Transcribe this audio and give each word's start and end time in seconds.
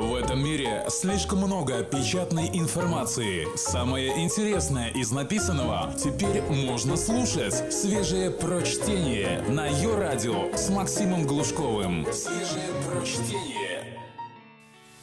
В 0.00 0.14
этом 0.14 0.42
мире 0.42 0.86
слишком 0.88 1.40
много 1.40 1.82
печатной 1.84 2.48
информации. 2.54 3.46
Самое 3.54 4.24
интересное 4.24 4.88
из 4.88 5.10
написанного 5.10 5.92
теперь 5.92 6.40
можно 6.40 6.96
слушать. 6.96 7.70
Свежее 7.70 8.30
прочтение 8.30 9.42
на 9.42 9.66
ее 9.66 9.94
радио 9.98 10.56
с 10.56 10.70
Максимом 10.70 11.26
Глушковым. 11.26 12.06
Свежее 12.14 12.70
прочтение. 12.88 14.00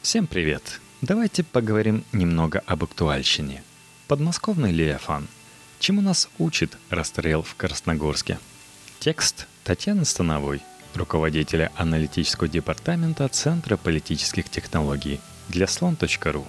Всем 0.02 0.26
привет! 0.26 0.80
Давайте 1.00 1.44
поговорим 1.44 2.02
немного 2.10 2.60
об 2.66 2.82
актуальщине. 2.82 3.62
Подмосковный 4.08 4.72
Леофан. 4.72 5.28
Чему 5.78 6.00
нас 6.00 6.28
учит 6.38 6.76
расстрел 6.90 7.44
в 7.44 7.54
Красногорске? 7.54 8.40
Текст 8.98 9.46
Татьяны 9.62 10.04
Становой– 10.04 10.60
руководителя 10.98 11.70
аналитического 11.76 12.48
департамента 12.48 13.26
Центра 13.28 13.76
политических 13.76 14.50
технологий 14.50 15.20
для 15.48 15.66
слон.ру. 15.66 16.46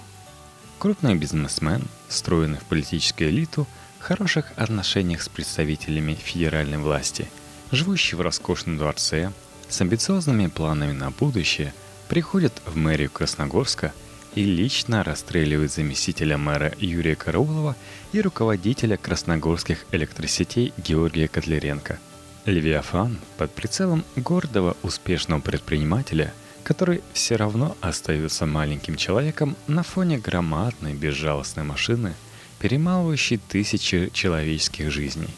Крупный 0.78 1.14
бизнесмен, 1.14 1.84
встроенный 2.08 2.58
в 2.58 2.64
политическую 2.64 3.30
элиту, 3.30 3.66
в 3.98 4.02
хороших 4.02 4.52
отношениях 4.56 5.22
с 5.22 5.28
представителями 5.28 6.14
федеральной 6.14 6.78
власти, 6.78 7.28
живущий 7.70 8.16
в 8.16 8.20
роскошном 8.20 8.76
дворце, 8.76 9.32
с 9.68 9.80
амбициозными 9.80 10.48
планами 10.48 10.92
на 10.92 11.10
будущее, 11.10 11.72
приходит 12.08 12.52
в 12.66 12.76
мэрию 12.76 13.10
Красногорска 13.10 13.92
и 14.34 14.44
лично 14.44 15.04
расстреливает 15.04 15.72
заместителя 15.72 16.38
мэра 16.38 16.72
Юрия 16.78 17.14
Караулова 17.14 17.76
и 18.12 18.20
руководителя 18.20 18.96
красногорских 18.96 19.86
электросетей 19.92 20.72
Георгия 20.76 21.28
Котляренко– 21.28 21.98
Левиафан 22.46 23.18
под 23.36 23.52
прицелом 23.52 24.04
гордого 24.16 24.76
успешного 24.82 25.40
предпринимателя, 25.40 26.32
который 26.62 27.02
все 27.12 27.36
равно 27.36 27.76
остается 27.80 28.46
маленьким 28.46 28.96
человеком 28.96 29.56
на 29.66 29.82
фоне 29.82 30.18
громадной 30.18 30.94
безжалостной 30.94 31.64
машины, 31.64 32.14
перемалывающей 32.58 33.38
тысячи 33.38 34.10
человеческих 34.12 34.90
жизней. 34.90 35.30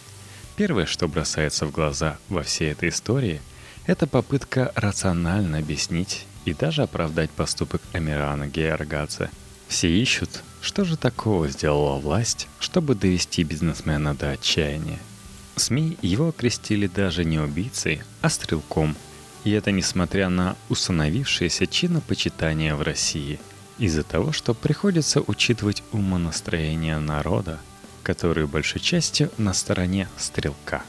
Первое, 0.56 0.86
что 0.86 1.08
бросается 1.08 1.66
в 1.66 1.72
глаза 1.72 2.18
во 2.28 2.42
всей 2.42 2.72
этой 2.72 2.90
истории, 2.90 3.40
это 3.86 4.06
попытка 4.06 4.70
рационально 4.76 5.58
объяснить 5.58 6.26
и 6.44 6.54
даже 6.54 6.82
оправдать 6.82 7.30
поступок 7.30 7.82
Амирана 7.92 8.46
Георгадзе. 8.46 9.30
Все 9.66 9.88
ищут, 9.88 10.42
что 10.60 10.84
же 10.84 10.96
такого 10.96 11.48
сделала 11.48 11.98
власть, 11.98 12.46
чтобы 12.60 12.94
довести 12.94 13.42
бизнесмена 13.42 14.14
до 14.14 14.30
отчаяния– 14.30 14.98
СМИ 15.56 15.98
его 16.02 16.28
окрестили 16.28 16.86
даже 16.86 17.24
не 17.24 17.38
убийцей, 17.38 18.02
а 18.20 18.28
стрелком. 18.28 18.96
И 19.44 19.50
это 19.50 19.70
несмотря 19.70 20.28
на 20.28 20.56
установившееся 20.68 21.66
чинопочитание 21.66 22.74
в 22.74 22.82
России, 22.82 23.40
из-за 23.78 24.02
того, 24.02 24.32
что 24.32 24.54
приходится 24.54 25.20
учитывать 25.20 25.82
умонастроение 25.92 26.98
народа, 26.98 27.58
который 28.02 28.46
большей 28.46 28.80
частью 28.80 29.30
на 29.38 29.52
стороне 29.52 30.08
стрелка. 30.16 30.82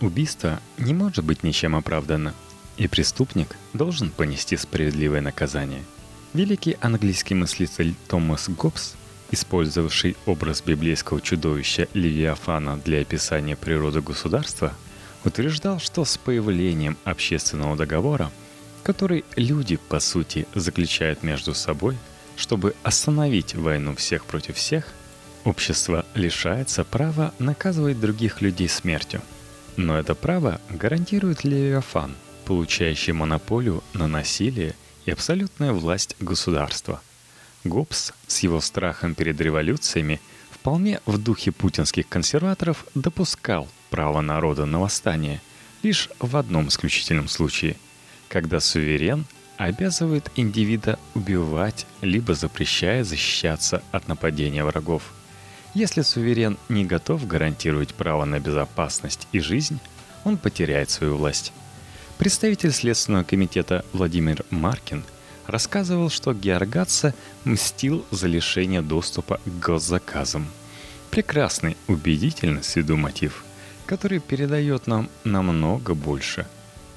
Убийство 0.00 0.60
не 0.76 0.92
может 0.92 1.24
быть 1.24 1.42
ничем 1.42 1.74
оправдано, 1.74 2.34
и 2.76 2.88
преступник 2.88 3.56
должен 3.72 4.10
понести 4.10 4.56
справедливое 4.56 5.22
наказание. 5.22 5.82
Великий 6.34 6.76
английский 6.80 7.34
мыслитель 7.34 7.94
Томас 8.08 8.50
Гоббс 8.50 8.94
использовавший 9.30 10.16
образ 10.26 10.62
библейского 10.62 11.20
чудовища 11.20 11.88
Левиафана 11.94 12.76
для 12.78 13.00
описания 13.00 13.56
природы 13.56 14.00
государства, 14.00 14.72
утверждал, 15.24 15.80
что 15.80 16.04
с 16.04 16.16
появлением 16.16 16.96
общественного 17.04 17.76
договора, 17.76 18.30
который 18.82 19.24
люди, 19.36 19.76
по 19.88 19.98
сути, 20.00 20.46
заключают 20.54 21.22
между 21.22 21.54
собой, 21.54 21.96
чтобы 22.36 22.74
остановить 22.82 23.54
войну 23.54 23.96
всех 23.96 24.24
против 24.24 24.56
всех, 24.56 24.86
общество 25.44 26.04
лишается 26.14 26.84
права 26.84 27.32
наказывать 27.38 28.00
других 28.00 28.40
людей 28.42 28.68
смертью. 28.68 29.22
Но 29.76 29.98
это 29.98 30.14
право 30.14 30.60
гарантирует 30.70 31.44
Левиафан, 31.44 32.14
получающий 32.44 33.12
монополию 33.12 33.82
на 33.92 34.06
насилие 34.06 34.74
и 35.04 35.10
абсолютную 35.10 35.74
власть 35.74 36.16
государства– 36.20 37.00
Гоббс 37.68 38.12
с 38.26 38.40
его 38.40 38.60
страхом 38.60 39.14
перед 39.14 39.40
революциями 39.40 40.20
вполне 40.50 41.00
в 41.06 41.18
духе 41.18 41.52
путинских 41.52 42.08
консерваторов 42.08 42.86
допускал 42.94 43.68
право 43.90 44.20
народа 44.20 44.66
на 44.66 44.80
восстание 44.80 45.40
лишь 45.82 46.08
в 46.18 46.36
одном 46.36 46.68
исключительном 46.68 47.28
случае, 47.28 47.76
когда 48.28 48.60
суверен 48.60 49.26
обязывает 49.56 50.30
индивида 50.36 50.98
убивать 51.14 51.86
либо 52.00 52.34
запрещает 52.34 53.06
защищаться 53.06 53.82
от 53.92 54.08
нападения 54.08 54.64
врагов. 54.64 55.12
Если 55.74 56.02
суверен 56.02 56.58
не 56.68 56.84
готов 56.84 57.26
гарантировать 57.26 57.94
право 57.94 58.24
на 58.24 58.40
безопасность 58.40 59.28
и 59.32 59.40
жизнь, 59.40 59.78
он 60.24 60.36
потеряет 60.36 60.90
свою 60.90 61.16
власть. 61.16 61.52
Представитель 62.18 62.72
Следственного 62.72 63.24
комитета 63.24 63.84
Владимир 63.92 64.44
Маркин– 64.50 65.04
рассказывал, 65.46 66.10
что 66.10 66.34
Георгатса 66.34 67.14
мстил 67.44 68.04
за 68.10 68.26
лишение 68.26 68.82
доступа 68.82 69.40
к 69.44 69.64
госзаказам. 69.64 70.46
Прекрасный, 71.10 71.76
убедительный 71.86 72.62
с 72.62 72.76
виду 72.76 72.96
мотив, 72.96 73.44
который 73.86 74.18
передает 74.18 74.86
нам 74.86 75.08
намного 75.24 75.94
больше. 75.94 76.46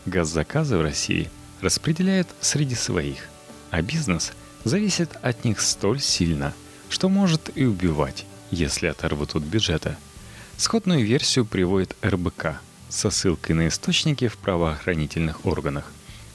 Госзаказы 0.05 0.77
в 0.77 0.81
России 0.81 1.29
распределяют 1.61 2.27
среди 2.41 2.75
своих, 2.75 3.29
а 3.69 3.81
бизнес 3.81 4.31
зависит 4.63 5.11
от 5.21 5.45
них 5.45 5.61
столь 5.61 5.99
сильно, 5.99 6.53
что 6.89 7.09
может 7.09 7.51
и 7.55 7.65
убивать, 7.65 8.25
если 8.51 8.87
оторвут 8.87 9.35
от 9.35 9.43
бюджета. 9.43 9.97
Сходную 10.57 11.05
версию 11.05 11.45
приводит 11.45 11.95
РБК 12.03 12.59
со 12.89 13.11
ссылкой 13.11 13.55
на 13.55 13.67
источники 13.67 14.27
в 14.27 14.37
правоохранительных 14.37 15.45
органах. 15.45 15.91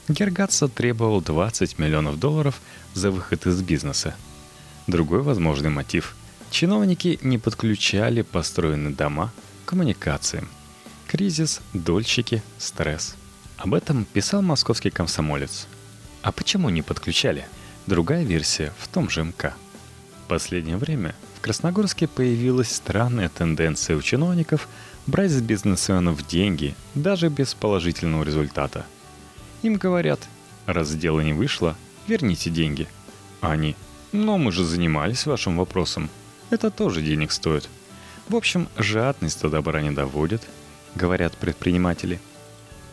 Гергатса 0.07 0.67
требовал 0.67 1.21
20 1.21 1.79
миллионов 1.79 2.19
долларов 2.19 2.61
за 2.93 3.09
выход 3.09 3.47
из 3.47 3.61
бизнеса. 3.61 4.15
Другой 4.87 5.21
возможный 5.21 5.69
мотив– 5.69 6.15
чиновники 6.51 7.19
не 7.21 7.37
подключали 7.37 8.21
построенные 8.21 8.93
дома 8.93 9.33
к 9.63 9.69
коммуникациям. 9.69 10.47
Кризис, 11.07 11.59
дольщики, 11.73 12.41
стресс. 12.57 13.15
Об 13.57 13.73
этом 13.73 14.05
писал 14.05 14.41
московский 14.41 14.89
комсомолец. 14.89 15.67
А 16.21 16.31
почему 16.31 16.69
не 16.69 16.81
подключали? 16.81 17.45
Другая 17.87 18.23
версия 18.23 18.73
в 18.79 18.87
том 18.87 19.09
же 19.09 19.23
МК. 19.23 19.53
В 20.23 20.27
последнее 20.27 20.77
время 20.77 21.15
в 21.37 21.41
Красногорске 21.41 22.07
появилась 22.07 22.71
странная 22.71 23.29
тенденция 23.29 23.97
у 23.97 24.01
чиновников 24.01 24.67
брать 25.07 25.31
с 25.31 25.41
бизнесменов 25.41 26.25
деньги 26.25 26.75
даже 26.95 27.29
без 27.29 27.53
положительного 27.53 28.23
результата– 28.23 28.85
им 29.65 29.75
говорят, 29.75 30.19
раз 30.65 30.93
дело 30.93 31.21
не 31.21 31.33
вышло, 31.33 31.75
верните 32.07 32.49
деньги. 32.49 32.87
А 33.41 33.51
они, 33.51 33.75
но 34.11 34.37
мы 34.37 34.51
же 34.51 34.63
занимались 34.63 35.25
вашим 35.25 35.57
вопросом. 35.57 36.09
Это 36.49 36.69
тоже 36.69 37.01
денег 37.01 37.31
стоит. 37.31 37.67
В 38.29 38.35
общем, 38.35 38.67
жадность 38.77 39.41
до 39.41 39.49
добра 39.49 39.81
не 39.81 39.91
доводит, 39.91 40.41
говорят 40.95 41.37
предприниматели. 41.37 42.19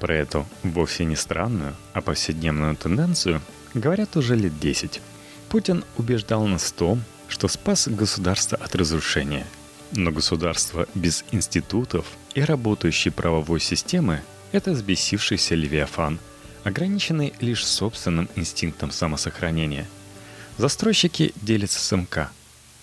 Про 0.00 0.14
эту 0.16 0.46
вовсе 0.62 1.04
не 1.04 1.16
странную, 1.16 1.76
а 1.92 2.00
повседневную 2.00 2.76
тенденцию 2.76 3.40
говорят 3.74 4.16
уже 4.16 4.34
лет 4.34 4.58
10. 4.58 5.00
Путин 5.48 5.84
убеждал 5.96 6.46
нас 6.46 6.64
в 6.64 6.72
том, 6.72 7.02
что 7.28 7.48
спас 7.48 7.88
государство 7.88 8.58
от 8.58 8.74
разрушения. 8.74 9.46
Но 9.92 10.10
государство 10.10 10.86
без 10.94 11.24
институтов 11.30 12.06
и 12.34 12.42
работающей 12.42 13.10
правовой 13.10 13.60
системы– 13.60 14.22
это 14.52 14.72
взбесившийся 14.72 15.54
Левиафан– 15.54 16.18
ограниченный 16.64 17.34
лишь 17.40 17.66
собственным 17.66 18.28
инстинктом 18.36 18.90
самосохранения. 18.90 19.86
Застройщики 20.58 21.32
делятся 21.36 21.80
с 21.80 21.96
МК. 21.96 22.30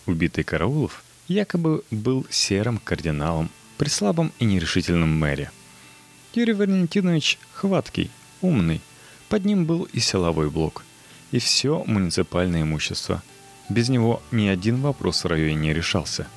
Убитый 0.05 0.43
Караулов 0.43 1.03
якобы 1.27 1.83
был 1.91 2.25
серым 2.29 2.79
кардиналом 2.79 3.49
при 3.77 3.89
слабом 3.89 4.33
и 4.39 4.45
нерешительном 4.45 5.17
мэре. 5.17 5.51
Юрий 6.33 6.53
Валентинович 6.53 7.39
хваткий, 7.53 8.11
умный. 8.41 8.81
Под 9.29 9.45
ним 9.45 9.65
был 9.65 9.83
и 9.83 9.99
силовой 9.99 10.49
блок. 10.49 10.83
И 11.31 11.39
все 11.39 11.83
муниципальное 11.85 12.63
имущество. 12.63 13.21
Без 13.69 13.89
него 13.89 14.23
ни 14.31 14.47
один 14.47 14.81
вопрос 14.81 15.23
в 15.23 15.27
районе 15.27 15.55
не 15.55 15.73
решался. 15.73 16.27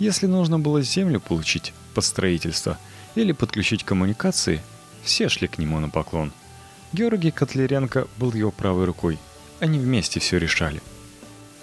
Если 0.00 0.26
нужно 0.26 0.58
было 0.58 0.82
землю 0.82 1.20
получить 1.20 1.72
под 1.94 2.04
строительство 2.04 2.78
или 3.14 3.30
подключить 3.30 3.84
коммуникации, 3.84 4.60
все 5.04 5.28
шли 5.28 5.46
к 5.46 5.58
нему 5.58 5.78
на 5.78 5.88
поклон– 5.88 6.32
Георгий 6.92 7.30
Котляренко 7.30 8.06
был 8.18 8.32
его 8.34 8.50
правой 8.50 8.84
рукой. 8.84 9.18
Они 9.60 9.78
вместе 9.78 10.20
все 10.20 10.38
решали. 10.38 10.82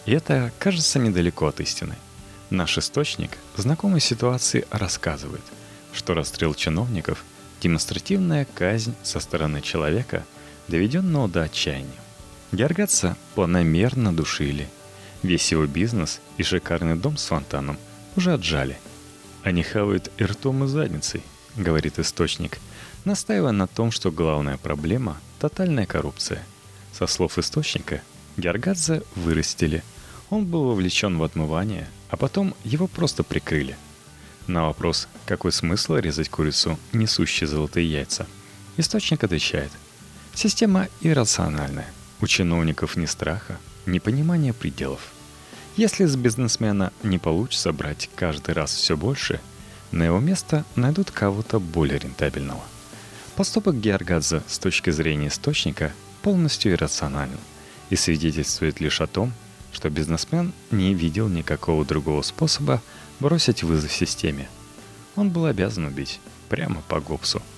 И 0.05 0.11
это 0.11 0.51
кажется 0.57 0.97
недалеко 0.97 1.45
от 1.45 1.59
истины. 1.59 1.95
Наш 2.49 2.79
источник 2.79 3.37
знакомой 3.55 3.99
ситуации 3.99 4.65
рассказывает, 4.71 5.43
что 5.93 6.15
расстрел 6.15 6.55
чиновников– 6.55 7.23
демонстративная 7.61 8.47
казнь 8.55 8.95
со 9.03 9.19
стороны 9.19 9.61
человека, 9.61 10.23
доведенного 10.67 11.27
до 11.27 11.43
отчаяния. 11.43 11.99
Георгатца 12.51 13.15
планомерно 13.35 14.15
душили. 14.15 14.67
Весь 15.21 15.51
его 15.51 15.67
бизнес 15.67 16.21
и 16.37 16.43
шикарный 16.43 16.95
дом 16.95 17.17
с 17.17 17.25
фонтаном 17.25 17.77
уже 18.15 18.33
отжали. 18.33 18.77
Они 19.43 19.61
хавают 19.61 20.11
и 20.17 20.23
ртом, 20.23 20.63
и 20.63 20.67
задницей, 20.67 21.21
говорит 21.55 21.99
источник, 21.99 22.57
настаивая 23.09 23.51
на 23.51 23.67
том, 23.67 23.91
что 23.91 24.11
главная 24.11 24.57
проблема– 24.57 25.17
тотальная 25.39 25.85
коррупция. 25.85 26.43
Со 26.93 27.07
слов 27.07 27.37
источника, 27.37 28.01
Георгадзе 28.37 29.03
вырастили. 29.15 29.83
Он 30.29 30.45
был 30.45 30.63
вовлечен 30.63 31.17
в 31.17 31.23
отмывание, 31.23 31.87
а 32.09 32.17
потом 32.17 32.55
его 32.63 32.87
просто 32.87 33.23
прикрыли. 33.23 33.75
На 34.47 34.65
вопрос, 34.65 35.07
какой 35.25 35.51
смысл 35.51 35.95
резать 35.95 36.29
курицу, 36.29 36.79
несущей 36.93 37.47
золотые 37.47 37.91
яйца, 37.91 38.25
источник 38.77 39.23
отвечает– 39.23 39.71
Система 40.41 40.87
иррациональная. 41.01 41.87
У 42.21 42.27
чиновников 42.27 42.95
ни 42.95 43.05
страха, 43.05 43.57
ни 43.85 43.99
понимания 43.99 44.53
пределов. 44.53 45.11
Если 45.75 46.05
с 46.05 46.15
бизнесмена 46.15 46.93
не 47.03 47.17
получится 47.17 47.73
брать 47.73 48.09
каждый 48.15 48.53
раз 48.53 48.71
все 48.71 48.95
больше, 48.95 49.41
на 49.91 50.03
его 50.03 50.19
место 50.19 50.63
найдут 50.75 51.11
кого-то 51.11 51.59
более 51.59 51.99
рентабельного. 51.99 52.63
Поступок 53.39 53.79
Георгадзе 53.79 54.43
с 54.49 54.59
точки 54.59 54.89
зрения 54.89 55.29
источника 55.29 55.93
полностью 56.23 56.73
иррационален 56.73 57.39
и 57.89 57.95
свидетельствует 57.95 58.81
лишь 58.81 58.99
о 58.99 59.07
том, 59.07 59.31
что 59.71 59.89
бизнесмен 59.89 60.51
не 60.71 60.93
видел 60.93 61.29
никакого 61.29 61.85
другого 61.85 62.21
способа 62.21 62.81
бросить 63.21 63.63
вызов 63.63 63.93
системе. 63.93 64.49
Он 65.15 65.29
был 65.29 65.45
обязан 65.45 65.85
убить 65.85 66.19
прямо 66.49 66.81
по 66.89 66.99
гопсу– 66.99 67.41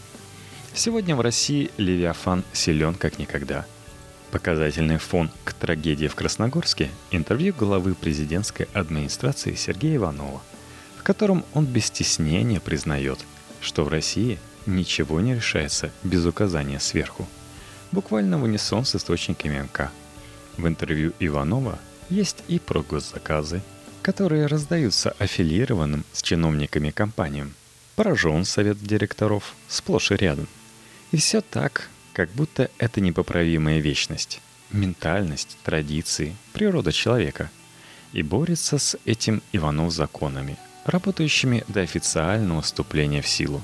Сегодня 0.76 1.16
в 1.16 1.22
России 1.22 1.72
Левиафан 1.78 2.44
силен 2.54 2.94
как 2.94 3.18
никогда. 3.18 3.66
Показательный 4.30 5.00
фон 5.00 5.32
к 5.44 5.54
трагедии 5.54 6.06
в 6.06 6.14
Красногорске– 6.14 6.92
интервью 7.12 7.56
главы 7.58 7.96
президентской 7.96 8.68
администрации 8.74 9.56
Сергея 9.56 9.96
Иванова, 9.96 10.44
в 11.00 11.02
котором 11.02 11.44
он 11.56 11.66
без 11.66 11.88
стеснения 11.88 12.60
признает, 12.60 13.18
что 13.62 13.84
в 13.84 13.88
России 13.88 14.38
ничего 14.66 15.20
не 15.22 15.36
решается 15.36 15.92
без 16.04 16.26
указания 16.26 16.80
сверху. 16.80 17.28
Буквально 17.92 18.38
в 18.38 18.44
унисон 18.44 18.86
с 18.86 18.96
источниками 18.96 19.60
МК. 19.60 19.92
В 20.58 20.68
интервью 20.68 21.14
Иванова 21.20 21.80
есть 22.10 22.44
и 22.48 22.60
про 22.60 22.82
госзаказы, 22.82 23.62
которые 24.02 24.48
раздаются 24.48 25.12
аффилированным 25.20 26.06
с 26.14 26.22
чиновниками 26.22 26.90
компаниям. 26.90 27.54
Поражен 27.96 28.46
совет 28.46 28.82
директоров 28.82 29.56
сплошь 29.68 30.12
и 30.12 30.16
рядом– 30.16 30.48
и 31.12 31.18
все 31.18 31.42
так, 31.42 31.90
как 32.14 32.30
будто 32.32 32.72
это 32.78 33.02
непоправимая 33.02 33.80
вечность, 33.80 34.42
ментальность, 34.72 35.58
традиции, 35.64 36.36
природа 36.54 36.94
человека. 36.94 37.52
И 38.14 38.24
борется 38.24 38.78
с 38.78 38.98
этим 39.06 39.42
Иванов 39.52 39.92
законами, 39.92 40.58
работающими 40.86 41.64
до 41.68 41.82
официального 41.82 42.62
вступления 42.62 43.22
в 43.22 43.28
силу. 43.28 43.62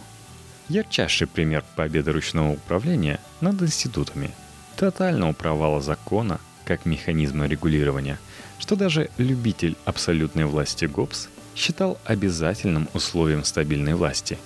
Ярчайший 0.70 1.28
пример 1.28 1.64
победы 1.76 2.12
ручного 2.12 2.54
управления 2.54 3.20
над 3.42 3.62
институтами, 3.62 4.32
тотального 4.76 5.34
провала 5.34 5.82
закона 5.82 6.40
как 6.66 6.86
механизма 6.86 7.48
регулирования, 7.48 8.20
что 8.60 8.76
даже 8.76 9.10
любитель 9.18 9.78
абсолютной 9.86 10.46
власти 10.46 10.86
ГОПС 10.86 11.30
считал 11.56 11.98
обязательным 12.06 12.90
условием 12.94 13.44
стабильной 13.44 13.96
власти. 13.96 14.38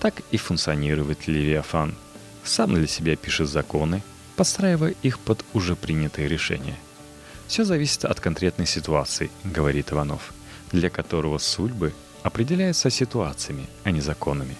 Так 0.00 0.22
и 0.30 0.36
функционирует 0.36 1.26
Левиафан– 1.26 1.94
сам 2.44 2.74
для 2.74 2.86
себя 2.86 3.16
пишет 3.16 3.48
законы, 3.48 4.02
подстраивая 4.36 4.94
их 5.02 5.18
под 5.18 5.44
уже 5.52 5.76
принятые 5.76 6.28
решения. 6.28 6.76
Все 7.46 7.64
зависит 7.64 8.04
от 8.04 8.20
конкретной 8.20 8.66
ситуации, 8.66 9.30
говорит 9.44 9.92
Иванов, 9.92 10.32
для 10.72 10.90
которого 10.90 11.38
судьбы 11.38 11.92
определяются 12.22 12.90
ситуациями, 12.90 13.66
а 13.84 13.90
не 13.90 14.00
законами. 14.00 14.56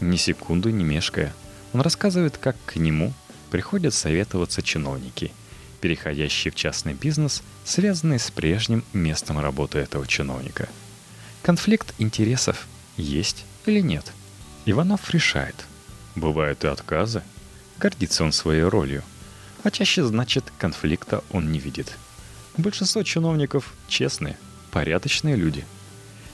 Ни 0.00 0.16
секунду 0.16 0.70
не 0.70 0.84
мешкая, 0.84 1.32
он 1.72 1.80
рассказывает, 1.80 2.38
как 2.38 2.56
к 2.66 2.76
нему 2.76 3.12
приходят 3.50 3.94
советоваться 3.94 4.62
чиновники, 4.62 5.32
переходящие 5.80 6.52
в 6.52 6.54
частный 6.54 6.94
бизнес, 6.94 7.42
связанные 7.64 8.18
с 8.18 8.30
прежним 8.30 8.84
местом 8.92 9.38
работы 9.38 9.78
этого 9.78 10.06
чиновника. 10.06 10.68
Конфликт 11.42 11.94
интересов 11.98 12.66
есть 12.96 13.44
или 13.66 13.80
нет? 13.80 14.12
Иванов 14.64 15.10
решает– 15.10 15.66
Бывают 16.16 16.64
и 16.64 16.68
отказы. 16.68 17.22
Гордится 17.78 18.24
он 18.24 18.32
своей 18.32 18.62
ролью. 18.62 19.02
А 19.62 19.70
чаще, 19.70 20.02
значит, 20.02 20.44
конфликта 20.58 21.22
он 21.30 21.52
не 21.52 21.58
видит. 21.58 21.92
Большинство 22.56 23.02
чиновников 23.02 23.74
честные, 23.86 24.38
порядочные 24.70 25.36
люди. 25.36 25.66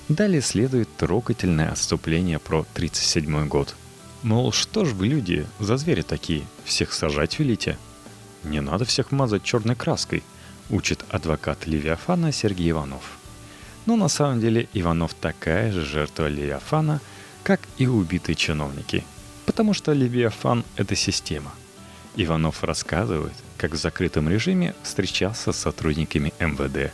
Далее 0.09 0.43
следует 0.43 0.95
трогательное 0.97 1.71
отступление 1.71 2.39
про 2.39 2.67
37 2.75 3.49
год. 3.49 3.75
Мол, 4.23 4.53
что 4.53 4.85
ж 4.85 4.93
вы, 4.93 5.09
люди, 5.09 5.47
за 5.59 5.77
звери 5.77 6.03
такие, 6.03 6.45
всех 6.65 6.93
сажать 6.93 7.39
велите? 7.39 7.79
Не 8.45 8.61
надо 8.61 8.85
всех 8.85 9.11
мазать 9.11 9.43
черной 9.43 9.77
краской, 9.77 10.23
учит 10.71 11.05
адвокат 11.09 11.67
Левиафана 11.67 12.33
Сергей 12.33 12.71
Иванов. 12.71 13.19
Но 13.87 13.97
на 13.97 14.09
самом 14.09 14.41
деле 14.41 14.69
Иванов 14.75 15.15
такая 15.15 15.73
же 15.73 15.85
жертва 15.85 16.29
Левиафана, 16.29 17.01
как 17.43 17.61
и 17.79 17.87
убитые 17.87 18.37
чиновники– 18.37 19.05
Потому 19.47 19.75
что 19.75 19.93
Левиафан— 19.93 20.65
это 20.77 20.95
система. 20.95 21.53
Иванов 22.17 22.63
рассказывает, 22.63 23.35
как 23.57 23.73
в 23.73 23.77
закрытом 23.77 24.29
режиме 24.29 24.75
встречался 24.83 25.53
с 25.53 25.59
сотрудниками 25.59 26.33
МВД. 26.39 26.93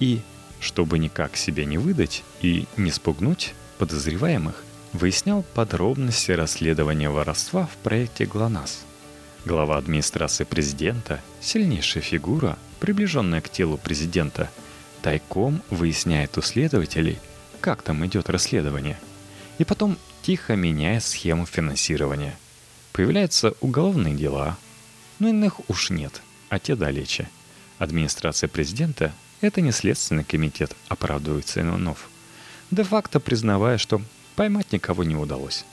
И, 0.00 0.20
чтобы 0.60 0.98
никак 0.98 1.36
себя 1.36 1.64
не 1.64 1.78
выдать 1.78 2.22
и 2.40 2.66
не 2.76 2.90
спугнуть 2.90 3.54
подозреваемых, 3.78 4.64
выяснял 4.92 5.42
подробности 5.42 6.32
расследования 6.32 7.10
воровства 7.10 7.66
в 7.66 7.76
проекте 7.82 8.26
ГЛОНАСС. 8.26 8.84
Глава 9.44 9.76
администрации 9.76 10.44
президента, 10.44 11.20
сильнейшая 11.40 12.02
фигура, 12.02 12.58
приближенная 12.80 13.40
к 13.40 13.50
телу 13.50 13.76
президента, 13.76 14.50
тайком 15.02 15.62
выясняет 15.70 16.36
у 16.38 16.42
следователей, 16.42 17.18
как 17.60 17.82
там 17.82 18.04
идет 18.06 18.30
расследование. 18.30 18.98
И 19.58 19.64
потом 19.64 19.98
тихо 20.22 20.56
меняя 20.56 21.00
схему 21.00 21.46
финансирования. 21.46 22.36
Появляются 22.92 23.54
уголовные 23.60 24.14
дела, 24.14 24.56
но 25.18 25.28
иных 25.28 25.60
уж 25.68 25.90
нет, 25.90 26.22
а 26.48 26.58
те 26.58 26.74
далече. 26.74 27.28
Администрация 27.78 28.48
президента– 28.48 29.12
это 29.40 29.60
не 29.60 29.72
следственный 29.72 30.24
комитет, 30.24 30.74
оправдывается 30.88 31.60
Иванов. 31.60 32.08
Де-факто 32.70 33.20
признавая, 33.20 33.78
что 33.78 34.00
поймать 34.34 34.72
никого 34.72 35.04
не 35.04 35.16
удалось. 35.16 35.64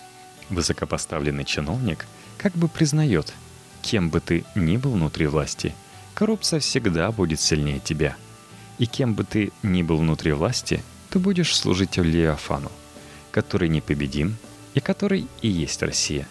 Высокопоставленный 0.49 1.45
чиновник 1.45 2.05
как 2.37 2.53
бы 2.53 2.67
признает, 2.67 3.33
кем 3.81 4.09
бы 4.09 4.19
ты 4.19 4.45
ни 4.55 4.77
был 4.77 4.91
внутри 4.91 5.27
власти, 5.27 5.73
коррупция 6.13 6.59
всегда 6.59 7.11
будет 7.11 7.39
сильнее 7.39 7.79
тебя. 7.79 8.15
И 8.77 8.85
кем 8.85 9.13
бы 9.13 9.23
ты 9.23 9.51
ни 9.63 9.81
был 9.83 9.97
внутри 9.97 10.33
власти, 10.33 10.83
ты 11.09 11.19
будешь 11.19 11.55
служить 11.55 11.97
Леофану– 11.97 12.71
который 13.33 13.67
непобедим 13.67 14.37
и 14.75 14.79
который 14.79 15.27
и 15.41 15.49
есть 15.49 15.81
Россия. 15.81 16.27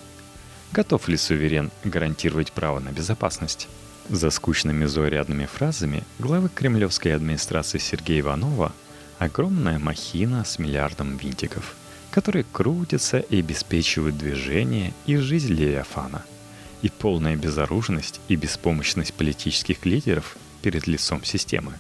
Готов 0.71 1.09
ли 1.09 1.16
суверен 1.18 1.71
гарантировать 1.85 2.52
право 2.52 2.78
на 2.78 2.90
безопасность? 2.92 3.68
За 4.09 4.30
скучными 4.30 4.85
заурядными 4.87 5.47
фразами 5.47 6.04
главы 6.18 6.49
кремлевской 6.49 7.14
администрации 7.14 7.78
Сергея 7.78 8.21
Иванова 8.21 8.73
огромная 9.18 9.78
махина 9.78 10.44
с 10.44 10.59
миллиардом 10.59 11.16
винтиков, 11.16 11.76
которые 12.11 12.44
крутятся 12.52 13.18
и 13.18 13.38
обеспечивают 13.38 14.18
движение 14.18 14.92
и 15.06 15.16
жизнь 15.16 15.52
Левиафана. 15.52 16.25
И 16.82 16.88
полная 16.88 17.37
безоружность 17.37 18.21
и 18.28 18.35
беспомощность 18.35 19.14
политических 19.14 19.87
лидеров 19.87 20.37
перед 20.62 20.87
лицом 20.87 21.25
системы. 21.25 21.75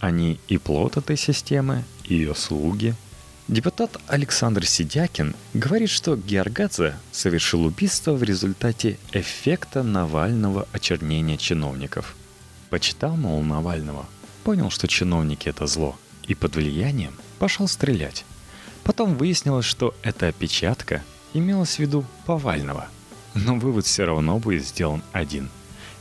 Они 0.00 0.40
и 0.48 0.56
плод 0.56 0.96
этой 0.96 1.18
системы, 1.18 1.84
и 2.04 2.14
ее 2.14 2.34
слуги– 2.34 2.94
Депутат 3.50 3.96
Александр 4.06 4.64
Сидякин 4.64 5.34
говорит, 5.54 5.90
что 5.90 6.14
Георгадзе 6.14 6.94
совершил 7.10 7.64
убийство 7.64 8.12
в 8.12 8.22
результате 8.22 8.96
эффекта 9.10 9.82
Навального 9.82 10.68
очернения 10.70 11.36
чиновников. 11.36 12.14
Почитал, 12.68 13.16
мол, 13.16 13.42
Навального, 13.42 14.06
понял, 14.44 14.70
что 14.70 14.86
чиновники— 14.86 15.48
это 15.48 15.66
зло, 15.66 15.98
и 16.28 16.36
под 16.36 16.54
влиянием 16.54 17.12
пошел 17.40 17.66
стрелять. 17.66 18.24
Потом 18.84 19.16
выяснилось, 19.16 19.66
что 19.66 19.96
эта 20.04 20.28
опечатка 20.28 21.02
имелась 21.34 21.74
в 21.74 21.78
виду 21.80 22.04
Повального. 22.26 22.86
Но 23.34 23.56
вывод 23.56 23.84
все 23.84 24.04
равно 24.04 24.38
будет 24.38 24.64
сделан 24.64 25.02
один. 25.10 25.50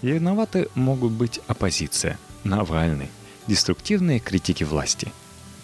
И 0.04 0.12
виноваты 0.12 0.70
могут 0.76 1.14
быть 1.14 1.40
оппозиция, 1.48 2.20
Навальный, 2.44 3.10
деструктивные 3.48 4.20
критики 4.20 4.64
власти. 4.64 5.12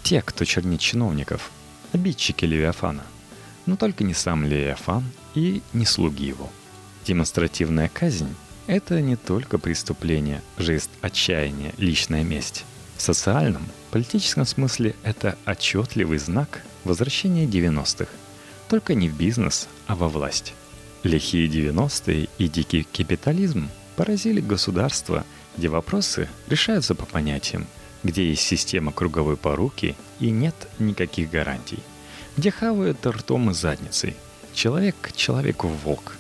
Те, 0.02 0.24
кто 0.24 0.46
чернит 0.46 0.80
чиновников— 0.80 1.52
обидчики 1.96 2.46
Левиафана. 2.46 3.04
Но 3.66 3.76
только 3.78 4.04
не 4.04 4.14
сам 4.14 4.46
Левиафан 4.46 5.04
и 5.34 5.62
не 5.74 5.86
слуги 5.86 6.28
его. 6.28 6.50
Демонстративная 7.06 7.90
казнь 7.90 8.36
Это 8.68 9.00
не 9.02 9.16
только 9.16 9.58
преступление, 9.60 10.42
жест 10.58 10.90
отчаяния, 11.02 11.74
личная 11.78 12.24
месть. 12.24 12.66
В 12.98 13.02
социальном, 13.02 13.64
политическом 13.92 14.46
смысле 14.46 14.96
это 15.04 15.38
отчетливый 15.46 16.18
знак 16.18 16.64
возвращения 16.84 17.46
90-х. 17.46 18.10
Только 18.68 18.96
не 18.96 19.08
в 19.08 19.16
бизнес, 19.16 19.68
а 19.86 19.96
во 19.96 20.10
власть. 20.10 20.54
Лихие 21.04 21.48
90-е 21.48 22.28
и 22.40 22.48
дикий 22.48 22.88
капитализм 22.92 23.70
поразили 23.96 24.42
государство, 24.42 25.24
где 25.56 25.68
вопросы 25.68 26.28
решаются 26.50 26.96
по 26.96 27.06
понятиям, 27.06 27.68
где 28.06 28.30
есть 28.30 28.44
система 28.44 28.92
круговой 28.92 29.36
поруки 29.36 29.96
и 30.20 30.30
нет 30.30 30.56
никаких 30.80 31.32
гарантий, 31.32 31.80
где 32.38 32.52
хавают 32.52 33.06
ртом 33.06 33.50
и 33.50 33.54
задницей. 33.54 34.16
Человек 34.54 35.12
человеку 35.16 35.68
волк. 35.68 36.18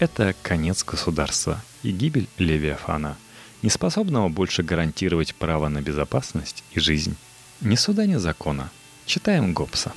Это 0.00 0.34
конец 0.42 0.84
государства 0.84 1.62
и 1.82 1.90
гибель 1.90 2.28
Левиафана, 2.38 3.16
не 3.62 3.70
способного 3.70 4.28
больше 4.28 4.62
гарантировать 4.62 5.34
право 5.34 5.68
на 5.68 5.80
безопасность 5.80 6.64
и 6.72 6.80
жизнь. 6.80 7.16
Ни 7.60 7.76
суда, 7.76 8.06
ни 8.06 8.16
закона. 8.16 8.70
Читаем 9.06 9.52
Гоббса. 9.52 9.92